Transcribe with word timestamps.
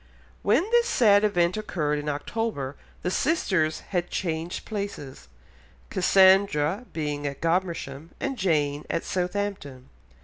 When 0.41 0.63
this 0.71 0.87
sad 0.87 1.23
event 1.23 1.57
occurred 1.57 1.99
in 1.99 2.09
October 2.09 2.75
the 3.03 3.11
sisters 3.11 3.81
had 3.91 4.05
again 4.05 4.09
changed 4.11 4.65
places, 4.65 5.27
Cassandra 5.91 6.87
being 6.91 7.27
at 7.27 7.39
Godmersham 7.39 8.09
and 8.19 8.35
Jane 8.35 8.83
at 8.89 9.03
Southampton. 9.03 9.89